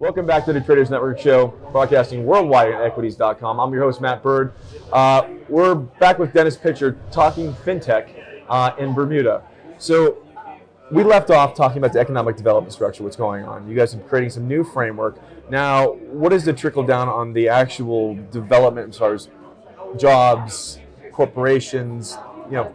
[0.00, 3.58] Welcome back to the Traders Network Show, broadcasting worldwide at equities.com.
[3.58, 4.52] I'm your host, Matt Bird.
[4.92, 8.08] Uh, we're back with Dennis Pitcher talking fintech
[8.48, 9.42] uh, in Bermuda.
[9.78, 10.18] So,
[10.92, 13.68] we left off talking about the economic development structure, what's going on.
[13.68, 15.18] You guys are creating some new framework.
[15.50, 19.28] Now, what is the trickle down on the actual development as far as
[19.96, 20.78] jobs,
[21.10, 22.72] corporations, you know,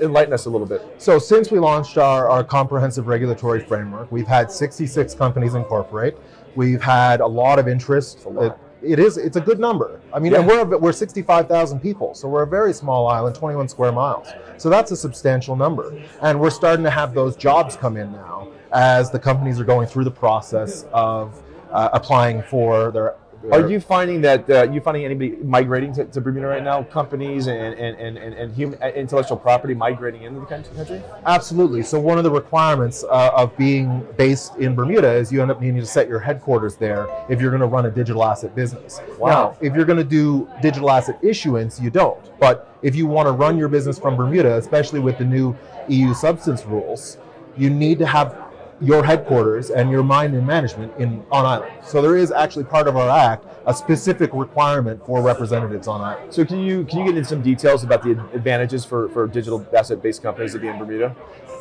[0.00, 0.82] enlighten us a little bit.
[0.98, 6.14] So since we launched our, our comprehensive regulatory framework, we've had 66 companies incorporate.
[6.54, 8.26] We've had a lot of interest.
[8.38, 8.52] It,
[8.82, 10.00] it is it's a good number.
[10.12, 10.40] I mean, Yeah.
[10.40, 14.28] and we're we're 65,000 people, so we're a very small island, 21 square miles.
[14.58, 15.92] So that's a substantial number,
[16.22, 19.86] and we're starting to have those jobs come in now as the companies are going
[19.86, 21.42] through the process of
[21.72, 23.14] uh, applying for their.
[23.52, 26.82] Are you finding that uh, you finding anybody migrating to, to Bermuda right now?
[26.82, 30.74] Companies and and, and, and, and human, uh, intellectual property migrating into the country?
[30.74, 31.02] country?
[31.26, 31.82] Absolutely.
[31.82, 35.60] So one of the requirements uh, of being based in Bermuda is you end up
[35.60, 39.00] needing to set your headquarters there if you're going to run a digital asset business.
[39.18, 39.28] Wow.
[39.28, 42.18] Now, if you're going to do digital asset issuance, you don't.
[42.40, 45.56] But if you want to run your business from Bermuda, especially with the new
[45.88, 47.18] EU substance rules,
[47.56, 48.45] you need to have
[48.80, 51.72] your headquarters and your mind and management in on island.
[51.84, 56.32] So there is actually part of our act a specific requirement for representatives on island.
[56.32, 59.66] So can you can you get into some details about the advantages for, for digital
[59.76, 61.16] asset based companies to be in Bermuda?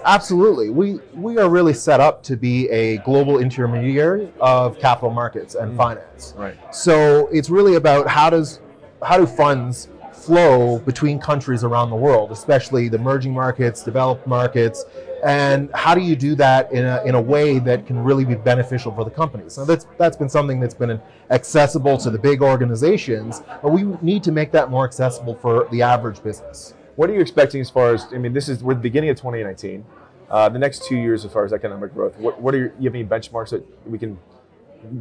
[0.05, 0.69] Absolutely.
[0.69, 5.73] We we are really set up to be a global intermediary of capital markets and
[5.73, 5.77] mm.
[5.77, 6.33] finance.
[6.37, 6.55] Right.
[6.73, 8.59] So it's really about how does
[9.01, 9.87] how do funds
[10.25, 14.85] flow between countries around the world, especially the emerging markets, developed markets,
[15.23, 18.35] and how do you do that in a, in a way that can really be
[18.35, 19.53] beneficial for the companies?
[19.53, 24.23] So that's that's been something that's been accessible to the big organizations, but we need
[24.23, 26.73] to make that more accessible for the average business.
[26.95, 29.17] What are you expecting as far as I mean, this is we're the beginning of
[29.17, 29.85] 2019.
[30.27, 32.85] Uh, the next two years, as far as economic growth, what, what are your, you
[32.85, 34.17] have any benchmarks that we can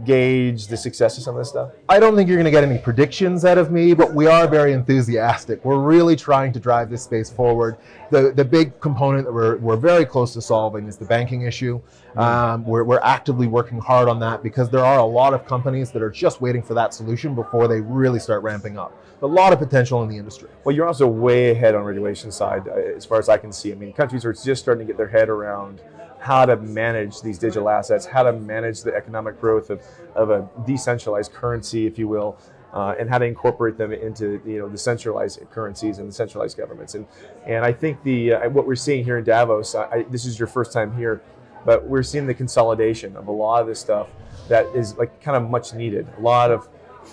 [0.04, 1.70] gauge the success of some of this stuff?
[1.88, 4.46] I don't think you're going to get any predictions out of me, but we are
[4.46, 5.64] very enthusiastic.
[5.64, 7.76] We're really trying to drive this space forward.
[8.10, 11.80] The, the big component that we're, we're very close to solving is the banking issue.
[12.16, 15.90] Um, we're, we're actively working hard on that because there are a lot of companies
[15.92, 18.96] that are just waiting for that solution before they really start ramping up.
[19.22, 20.50] A lot of potential in the industry.
[20.64, 23.72] Well, you're also way ahead on regulation side, uh, as far as I can see.
[23.72, 25.80] I mean, countries are just starting to get their head around
[26.24, 29.82] how to manage these digital assets, how to manage the economic growth of,
[30.14, 32.38] of a decentralized currency, if you will,
[32.72, 36.56] uh, and how to incorporate them into you know the centralized currencies and the centralized
[36.56, 36.94] governments.
[36.94, 37.06] And
[37.44, 40.38] and I think the uh, what we're seeing here in Davos, I, I, this is
[40.38, 41.20] your first time here,
[41.66, 44.08] but we're seeing the consolidation of a lot of this stuff
[44.48, 46.08] that is like kind of much needed.
[46.16, 46.66] A lot of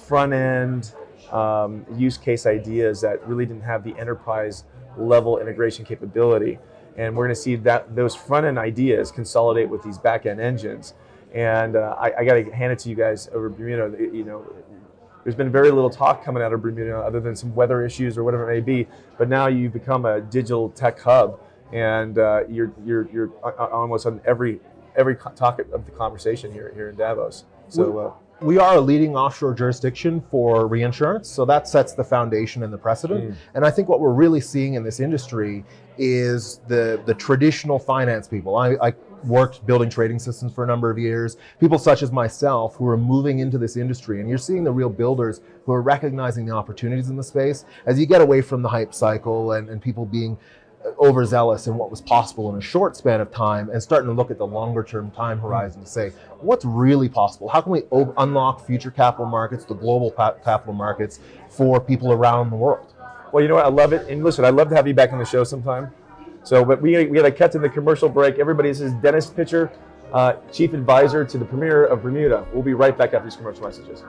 [0.07, 0.93] front end
[1.33, 4.63] um, use case ideas that really didn't have the enterprise
[4.97, 6.59] level integration capability.
[6.97, 10.40] And we're going to see that those front end ideas consolidate with these back end
[10.41, 10.94] engines.
[11.34, 13.96] And uh, I, I got to hand it to you guys over Bermuda.
[13.97, 14.46] You know,
[15.24, 18.24] there's been very little talk coming out of Bermuda other than some weather issues or
[18.24, 18.88] whatever it may be.
[19.18, 21.40] But now you've become a digital tech hub,
[21.72, 24.59] and uh, you're you're you're a- a- almost on every
[24.97, 27.46] every topic of the conversation here here in Davos.
[27.69, 27.97] So.
[27.97, 32.74] Uh, we are a leading offshore jurisdiction for reinsurance, so that sets the foundation and
[32.74, 33.31] the precedent.
[33.31, 33.35] Mm.
[33.53, 35.63] And I think what we're really seeing in this industry
[35.97, 38.57] is the the traditional finance people.
[38.57, 38.94] I, I
[39.24, 41.38] worked building trading systems for a number of years.
[41.59, 44.90] People such as myself who are moving into this industry, and you're seeing the real
[44.90, 48.69] builders who are recognizing the opportunities in the space as you get away from the
[48.69, 50.38] hype cycle and, and people being
[51.00, 54.31] overzealous in what was possible in a short span of time and starting to look
[54.31, 58.14] at the longer term time horizon to say what's really possible how can we o-
[58.18, 62.94] unlock future capital markets the global pa- capital markets for people around the world
[63.31, 63.66] Well, you know what?
[63.66, 64.09] I love it.
[64.09, 65.90] And listen, I'd love to have you back on the show sometime.
[66.44, 68.40] So, but we, we got to cut to the commercial break.
[68.40, 69.72] Everybody, this is Dennis Pitcher,
[70.12, 72.46] uh, Chief Advisor to the Premier of Bermuda.
[72.52, 74.03] We'll be right back after these commercial messages.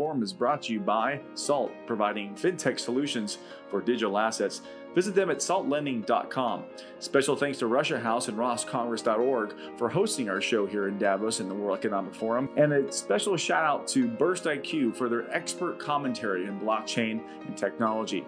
[0.00, 3.36] Forum is brought to you by Salt, providing fintech solutions
[3.68, 4.62] for digital assets.
[4.94, 6.64] Visit them at saltlending.com.
[7.00, 11.50] Special thanks to Russia House and roscongress.org for hosting our show here in Davos in
[11.50, 12.48] the World Economic Forum.
[12.56, 18.24] And a special shout out to BurstIQ for their expert commentary in blockchain and technology.